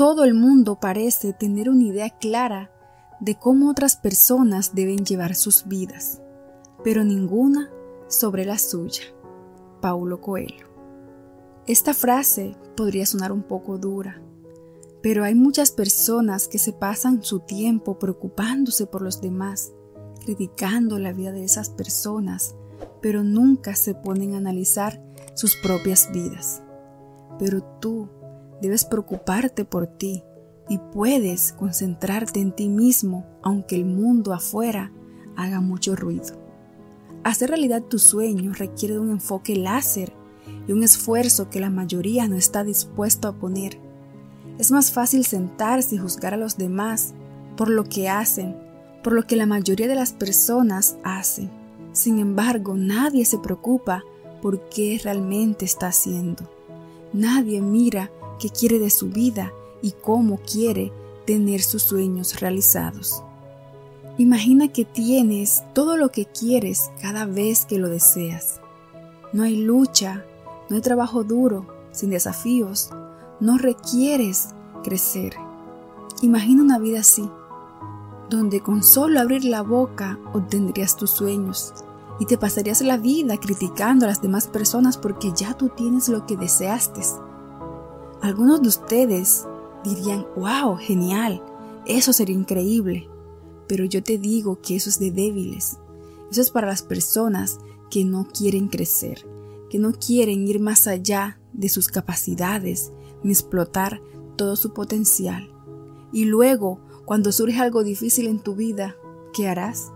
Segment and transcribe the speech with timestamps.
[0.00, 2.70] todo el mundo parece tener una idea clara
[3.20, 6.22] de cómo otras personas deben llevar sus vidas,
[6.82, 7.68] pero ninguna
[8.08, 9.02] sobre la suya.
[9.82, 10.68] Paulo Coelho.
[11.66, 14.22] Esta frase podría sonar un poco dura,
[15.02, 19.74] pero hay muchas personas que se pasan su tiempo preocupándose por los demás,
[20.24, 22.54] criticando la vida de esas personas,
[23.02, 26.62] pero nunca se ponen a analizar sus propias vidas.
[27.38, 28.08] Pero tú
[28.60, 30.22] debes preocuparte por ti
[30.68, 34.92] y puedes concentrarte en ti mismo aunque el mundo afuera
[35.36, 36.38] haga mucho ruido.
[37.24, 40.12] Hacer realidad tus sueños requiere de un enfoque láser
[40.66, 43.78] y un esfuerzo que la mayoría no está dispuesto a poner.
[44.58, 47.14] Es más fácil sentarse y juzgar a los demás
[47.56, 48.56] por lo que hacen,
[49.02, 51.50] por lo que la mayoría de las personas hacen.
[51.92, 54.04] Sin embargo, nadie se preocupa
[54.40, 56.48] por qué realmente está haciendo.
[57.12, 59.52] Nadie mira qué quiere de su vida
[59.82, 60.92] y cómo quiere
[61.26, 63.22] tener sus sueños realizados.
[64.18, 68.60] Imagina que tienes todo lo que quieres cada vez que lo deseas.
[69.32, 70.24] No hay lucha,
[70.68, 72.90] no hay trabajo duro, sin desafíos,
[73.38, 74.48] no requieres
[74.82, 75.34] crecer.
[76.22, 77.30] Imagina una vida así,
[78.28, 81.72] donde con solo abrir la boca obtendrías tus sueños
[82.18, 86.26] y te pasarías la vida criticando a las demás personas porque ya tú tienes lo
[86.26, 87.00] que deseaste.
[88.22, 89.46] Algunos de ustedes
[89.82, 91.42] dirían, wow, genial,
[91.86, 93.08] eso sería increíble,
[93.66, 95.78] pero yo te digo que eso es de débiles.
[96.30, 97.58] Eso es para las personas
[97.90, 99.26] que no quieren crecer,
[99.70, 104.00] que no quieren ir más allá de sus capacidades ni explotar
[104.36, 105.50] todo su potencial.
[106.12, 108.96] Y luego, cuando surge algo difícil en tu vida,
[109.32, 109.92] ¿qué harás?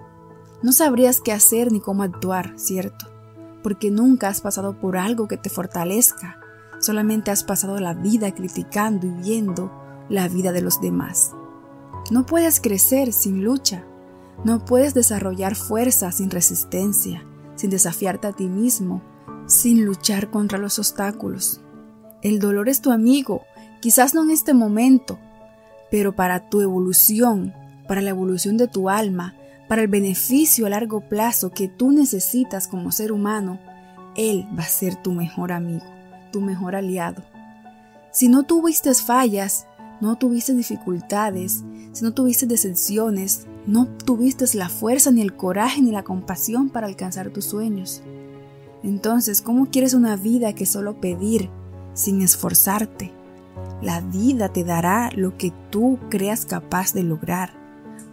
[0.63, 3.07] No sabrías qué hacer ni cómo actuar, ¿cierto?
[3.63, 6.41] Porque nunca has pasado por algo que te fortalezca,
[6.85, 9.73] solamente has pasado la vida criticando y viendo
[10.09, 11.33] la vida de los demás.
[12.11, 13.85] No puedes crecer sin lucha,
[14.45, 17.25] no puedes desarrollar fuerza sin resistencia,
[17.55, 19.03] sin desafiarte a ti mismo,
[19.47, 21.61] sin luchar contra los obstáculos.
[22.23, 23.43] El dolor es tu amigo,
[23.81, 25.19] quizás no en este momento,
[25.91, 27.55] pero para tu evolución,
[27.87, 29.35] para la evolución de tu alma,
[29.69, 33.59] para el beneficio a largo plazo que tú necesitas como ser humano,
[34.17, 35.85] Él va a ser tu mejor amigo,
[36.35, 37.23] tu mejor aliado.
[38.11, 39.69] Si no tuviste fallas,
[40.01, 41.63] no tuviste dificultades,
[41.93, 46.89] si no tuviste decepciones, no tuviste la fuerza ni el coraje ni la compasión para
[46.89, 48.03] alcanzar tus sueños.
[48.83, 51.51] Entonces, ¿cómo quieres una vida que solo pedir
[51.93, 53.13] sin esforzarte?
[53.81, 57.53] La vida te dará lo que tú creas capaz de lograr.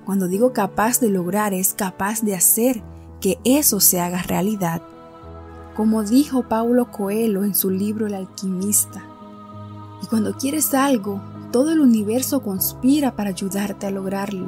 [0.05, 2.83] Cuando digo capaz de lograr es capaz de hacer
[3.19, 4.83] que eso se haga realidad.
[5.75, 9.03] Como dijo Paulo Coelho en su libro El alquimista.
[10.03, 11.21] Y cuando quieres algo,
[11.51, 14.47] todo el universo conspira para ayudarte a lograrlo.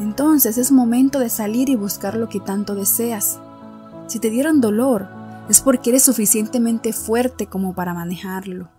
[0.00, 3.38] Entonces es momento de salir y buscar lo que tanto deseas.
[4.06, 5.08] Si te dieron dolor,
[5.48, 8.70] es porque eres suficientemente fuerte como para manejarlo.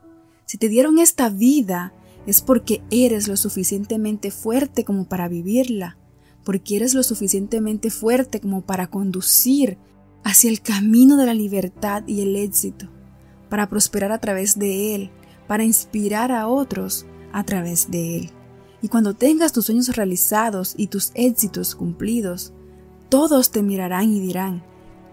[0.46, 1.94] Si te dieron esta vida,
[2.26, 5.98] es porque eres lo suficientemente fuerte como para vivirla,
[6.44, 9.78] porque eres lo suficientemente fuerte como para conducir
[10.24, 12.88] hacia el camino de la libertad y el éxito,
[13.50, 15.12] para prosperar a través de él,
[15.48, 18.30] para inspirar a otros a través de él.
[18.82, 22.54] Y cuando tengas tus sueños realizados y tus éxitos cumplidos,
[23.10, 24.64] todos te mirarán y dirán,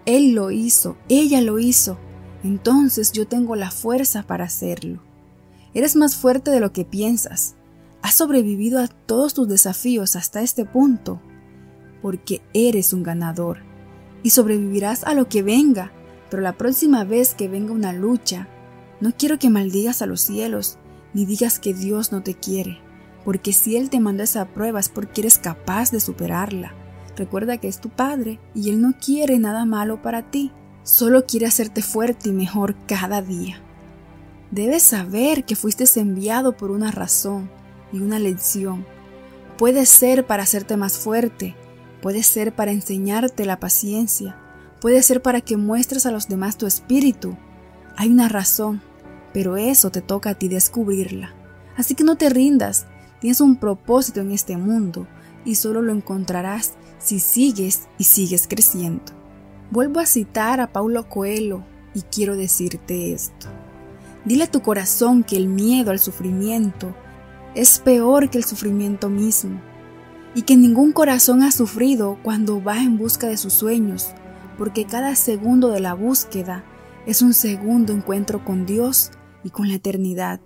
[0.05, 1.97] Él lo hizo, ella lo hizo,
[2.43, 5.01] entonces yo tengo la fuerza para hacerlo.
[5.73, 7.55] Eres más fuerte de lo que piensas.
[8.01, 11.21] Has sobrevivido a todos tus desafíos hasta este punto,
[12.01, 13.70] porque eres un ganador.
[14.23, 15.91] Y sobrevivirás a lo que venga,
[16.29, 18.47] pero la próxima vez que venga una lucha,
[18.99, 20.77] no quiero que maldigas a los cielos,
[21.13, 22.79] ni digas que Dios no te quiere,
[23.25, 26.73] porque si Él te manda esa prueba es porque eres capaz de superarla.
[27.17, 30.51] Recuerda que es tu Padre y Él no quiere nada malo para ti,
[30.83, 33.61] solo quiere hacerte fuerte y mejor cada día.
[34.51, 37.49] Debes saber que fuiste enviado por una razón
[37.91, 38.85] y una lección.
[39.57, 41.55] Puede ser para hacerte más fuerte,
[42.01, 44.35] puede ser para enseñarte la paciencia,
[44.79, 47.37] puede ser para que muestres a los demás tu espíritu.
[47.95, 48.81] Hay una razón,
[49.33, 51.33] pero eso te toca a ti descubrirla.
[51.77, 52.85] Así que no te rindas,
[53.19, 55.07] tienes un propósito en este mundo
[55.45, 59.13] y solo lo encontrarás si sigues y sigues creciendo.
[59.69, 61.63] Vuelvo a citar a Paulo Coelho
[61.93, 63.47] y quiero decirte esto.
[64.25, 66.95] Dile a tu corazón que el miedo al sufrimiento
[67.55, 69.61] es peor que el sufrimiento mismo
[70.33, 74.11] y que ningún corazón ha sufrido cuando va en busca de sus sueños,
[74.57, 76.63] porque cada segundo de la búsqueda
[77.05, 79.11] es un segundo encuentro con Dios
[79.43, 80.39] y con la eternidad.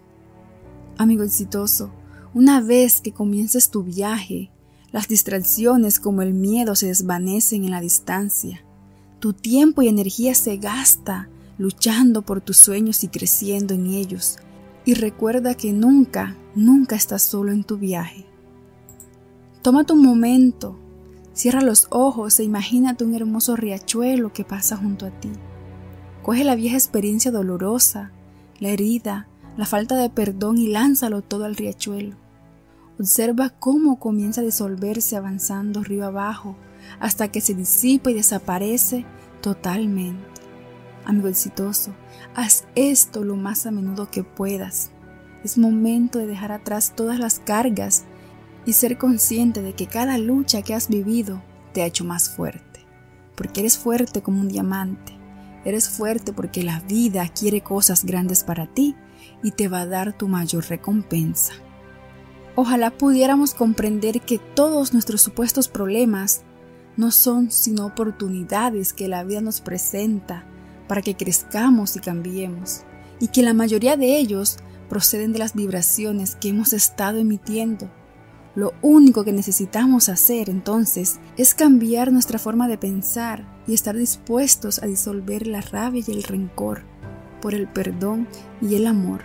[0.98, 1.92] Amigo exitoso,
[2.34, 4.52] Una vez que comiences tu viaje,
[4.92, 8.66] las distracciones como el miedo se desvanecen en la distancia.
[9.20, 14.38] Tu tiempo y energía se gasta luchando por tus sueños y creciendo en ellos.
[14.84, 18.26] Y recuerda que nunca, nunca estás solo en tu viaje.
[19.66, 20.78] Tómate un momento,
[21.34, 25.32] cierra los ojos e imagínate un hermoso riachuelo que pasa junto a ti.
[26.22, 28.12] Coge la vieja experiencia dolorosa,
[28.60, 29.28] la herida,
[29.58, 32.16] la falta de perdón y lánzalo todo al riachuelo.
[33.00, 36.56] Observa cómo comienza a disolverse avanzando río abajo
[37.00, 39.04] hasta que se disipa y desaparece
[39.42, 40.42] totalmente.
[41.06, 41.96] Amigo exitoso,
[42.36, 44.92] haz esto lo más a menudo que puedas.
[45.44, 48.06] Es momento de dejar atrás todas las cargas
[48.66, 51.42] y ser consciente de que cada lucha que has vivido
[51.74, 52.86] te ha hecho más fuerte.
[53.36, 55.14] Porque eres fuerte como un diamante.
[55.66, 58.96] Eres fuerte porque la vida quiere cosas grandes para ti
[59.44, 61.54] y te va a dar tu mayor recompensa.
[62.56, 66.44] Ojalá pudiéramos comprender que todos nuestros supuestos problemas
[66.98, 70.46] no son sino oportunidades que la vida nos presenta
[70.88, 72.84] para que crezcamos y cambiemos,
[73.20, 74.58] y que la mayoría de ellos
[74.88, 77.90] proceden de las vibraciones que hemos estado emitiendo.
[78.56, 84.82] Lo único que necesitamos hacer entonces es cambiar nuestra forma de pensar y estar dispuestos
[84.82, 86.84] a disolver la rabia y el rencor
[87.42, 88.28] por el perdón
[88.62, 89.22] y el amor.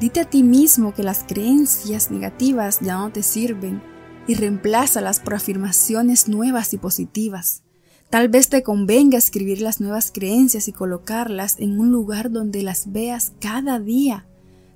[0.00, 3.80] Dite a ti mismo que las creencias negativas ya no te sirven
[4.26, 7.62] y reemplázalas por afirmaciones nuevas y positivas.
[8.10, 12.92] Tal vez te convenga escribir las nuevas creencias y colocarlas en un lugar donde las
[12.92, 14.26] veas cada día.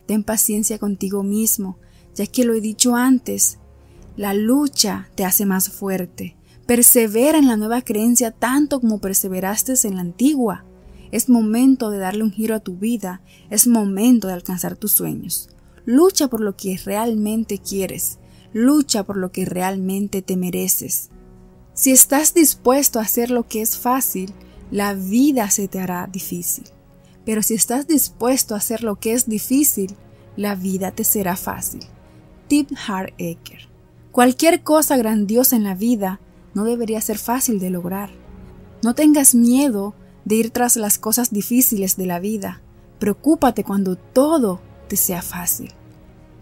[0.07, 1.79] Ten paciencia contigo mismo,
[2.15, 3.59] ya que lo he dicho antes,
[4.17, 6.37] la lucha te hace más fuerte.
[6.67, 10.65] Persevera en la nueva creencia tanto como perseveraste en la antigua.
[11.11, 13.21] Es momento de darle un giro a tu vida,
[13.51, 15.49] es momento de alcanzar tus sueños.
[15.85, 18.19] Lucha por lo que realmente quieres,
[18.53, 21.11] lucha por lo que realmente te mereces.
[21.75, 24.33] Si estás dispuesto a hacer lo que es fácil,
[24.71, 26.65] la vida se te hará difícil.
[27.25, 29.97] Pero si estás dispuesto a hacer lo que es difícil,
[30.37, 31.81] la vida te será fácil.
[32.49, 32.71] Tip
[33.19, 33.70] Eker.
[34.13, 36.21] Cualquier cosa grandiosa en la vida
[36.53, 38.11] no debería ser fácil de lograr.
[38.83, 42.61] No tengas miedo de ir tras las cosas difíciles de la vida.
[42.99, 45.73] Preocúpate cuando todo te sea fácil.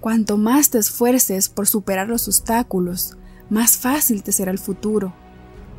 [0.00, 3.18] Cuanto más te esfuerces por superar los obstáculos,
[3.50, 5.12] más fácil te será el futuro.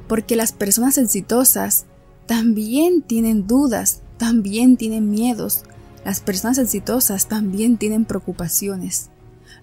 [0.07, 1.85] Porque las personas exitosas
[2.27, 5.63] también tienen dudas, también tienen miedos.
[6.06, 9.09] Las personas exitosas también tienen preocupaciones.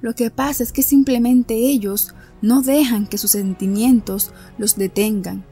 [0.01, 5.45] Lo que pasa es que simplemente ellos no dejan que sus sentimientos los detengan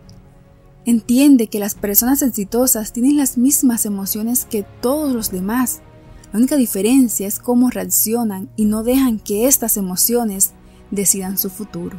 [0.86, 5.80] Entiende que las personas exitosas tienen las mismas emociones que todos los demás.
[6.30, 10.52] La única diferencia es cómo reaccionan y no dejan que estas emociones
[10.90, 11.98] decidan su futuro.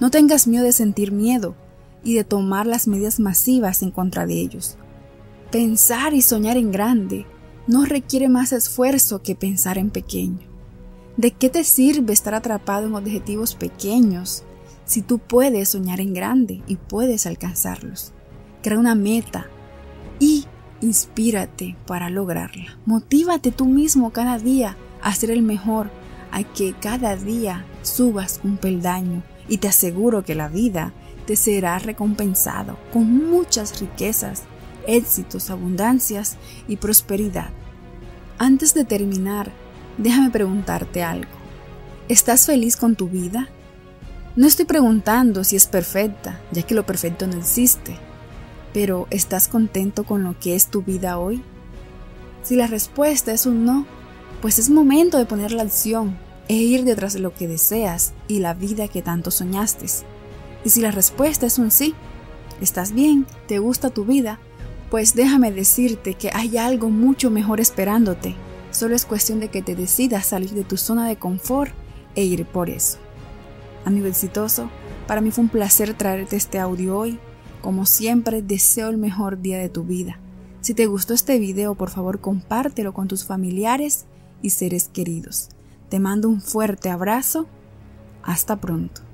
[0.00, 1.54] No tengas miedo de sentir miedo
[2.02, 4.76] y de tomar las medidas masivas en contra de ellos.
[5.52, 7.26] Pensar y soñar en grande
[7.68, 10.55] no requiere más esfuerzo que pensar en pequeño.
[11.16, 14.44] ¿De qué te sirve estar atrapado en objetivos pequeños
[14.84, 18.12] si tú puedes soñar en grande y puedes alcanzarlos?
[18.66, 19.46] crea una meta
[20.18, 20.44] y
[20.80, 22.76] inspírate para lograrla.
[22.84, 25.88] Motívate tú mismo cada día a ser el mejor,
[26.32, 30.92] a que cada día subas un peldaño y te aseguro que la vida
[31.28, 34.42] te será recompensado con muchas riquezas,
[34.88, 36.36] éxitos, abundancias
[36.66, 37.50] y prosperidad.
[38.38, 39.52] Antes de terminar,
[39.98, 41.30] déjame preguntarte algo.
[42.08, 43.48] ¿Estás feliz con tu vida?
[44.36, 47.96] No estoy preguntando si es perfecta, ya que lo perfecto no existe.
[48.72, 51.42] Pero ¿estás contento con lo que es tu vida hoy?
[52.42, 53.86] Si la respuesta es un no,
[54.42, 56.16] pues es momento de poner la acción
[56.48, 59.86] e ir detrás de lo que deseas y la vida que tanto soñaste.
[60.64, 61.94] Y si la respuesta es un sí,
[62.60, 64.38] estás bien, te gusta tu vida,
[64.90, 68.36] pues déjame decirte que hay algo mucho mejor esperándote.
[68.76, 71.72] Solo es cuestión de que te decidas salir de tu zona de confort
[72.14, 72.98] e ir por eso.
[73.86, 74.68] Amigo exitoso,
[75.06, 77.18] para mí fue un placer traerte este audio hoy
[77.62, 80.18] como siempre, deseo el mejor día de tu vida.
[80.60, 84.04] Si te gustó este video, por favor compártelo con tus familiares
[84.42, 85.48] y seres queridos.
[85.88, 87.46] Te mando un fuerte abrazo.
[88.22, 89.05] Hasta pronto.